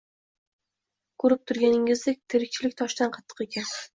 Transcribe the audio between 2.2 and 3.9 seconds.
tirikchilik toshdan qattiq ekan